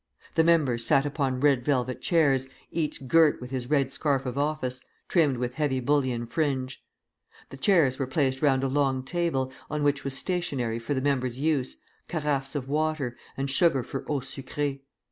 The 0.33 0.43
members 0.43 0.83
sat 0.83 1.05
upon 1.05 1.41
red 1.41 1.63
velvet 1.63 2.01
chairs, 2.01 2.47
each 2.71 3.07
girt 3.07 3.39
with 3.39 3.51
his 3.51 3.69
red 3.69 3.93
scarf 3.93 4.25
of 4.25 4.35
office, 4.35 4.83
trimmed 5.07 5.37
with 5.37 5.53
heavy 5.53 5.79
bullion 5.79 6.25
fringe. 6.25 6.83
The 7.51 7.57
chairs 7.57 7.99
were 7.99 8.07
placed 8.07 8.41
round 8.41 8.63
a 8.63 8.67
long 8.67 9.03
table, 9.03 9.51
on 9.69 9.83
which 9.83 10.03
was 10.03 10.17
stationery 10.17 10.79
for 10.79 10.95
the 10.95 11.01
members' 11.01 11.37
use, 11.39 11.77
carafes 12.07 12.55
of 12.55 12.67
water, 12.67 13.15
and 13.37 13.47
sugar 13.47 13.83
for 13.83 14.03
eau 14.11 14.21
sucrée. 14.21 14.79